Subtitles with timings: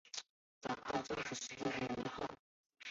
[0.63, 2.25] 找不到真实世界中的依靠